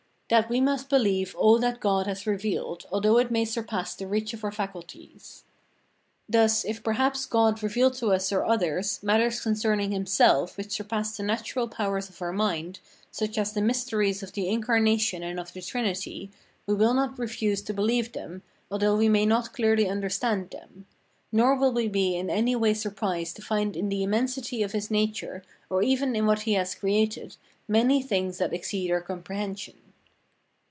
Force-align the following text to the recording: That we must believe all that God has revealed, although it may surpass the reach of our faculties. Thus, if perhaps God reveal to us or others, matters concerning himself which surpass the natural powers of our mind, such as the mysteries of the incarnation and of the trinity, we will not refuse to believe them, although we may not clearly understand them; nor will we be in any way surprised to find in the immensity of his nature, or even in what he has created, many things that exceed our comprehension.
That 0.33 0.47
we 0.49 0.61
must 0.61 0.87
believe 0.87 1.35
all 1.35 1.59
that 1.59 1.81
God 1.81 2.07
has 2.07 2.25
revealed, 2.25 2.85
although 2.89 3.17
it 3.17 3.31
may 3.31 3.43
surpass 3.43 3.93
the 3.93 4.07
reach 4.07 4.33
of 4.33 4.45
our 4.45 4.51
faculties. 4.53 5.43
Thus, 6.29 6.63
if 6.63 6.81
perhaps 6.81 7.25
God 7.25 7.61
reveal 7.61 7.91
to 7.91 8.13
us 8.13 8.31
or 8.31 8.45
others, 8.45 9.03
matters 9.03 9.41
concerning 9.41 9.91
himself 9.91 10.55
which 10.55 10.71
surpass 10.71 11.17
the 11.17 11.23
natural 11.23 11.67
powers 11.67 12.07
of 12.07 12.21
our 12.21 12.31
mind, 12.31 12.79
such 13.11 13.37
as 13.37 13.51
the 13.51 13.61
mysteries 13.61 14.23
of 14.23 14.31
the 14.31 14.47
incarnation 14.47 15.21
and 15.21 15.37
of 15.37 15.51
the 15.51 15.61
trinity, 15.61 16.31
we 16.65 16.75
will 16.75 16.93
not 16.93 17.19
refuse 17.19 17.61
to 17.63 17.73
believe 17.73 18.13
them, 18.13 18.41
although 18.71 18.95
we 18.95 19.09
may 19.09 19.25
not 19.25 19.51
clearly 19.51 19.85
understand 19.89 20.51
them; 20.51 20.85
nor 21.33 21.55
will 21.55 21.73
we 21.73 21.89
be 21.89 22.15
in 22.15 22.29
any 22.29 22.55
way 22.55 22.73
surprised 22.73 23.35
to 23.35 23.41
find 23.41 23.75
in 23.75 23.89
the 23.89 24.01
immensity 24.01 24.63
of 24.63 24.71
his 24.71 24.89
nature, 24.89 25.43
or 25.69 25.83
even 25.83 26.15
in 26.15 26.25
what 26.25 26.43
he 26.43 26.53
has 26.53 26.73
created, 26.73 27.35
many 27.67 28.01
things 28.01 28.37
that 28.37 28.53
exceed 28.53 28.89
our 28.89 29.01
comprehension. 29.01 29.75